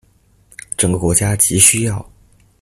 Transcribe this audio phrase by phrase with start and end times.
[0.77, 2.03] 整個國家極需要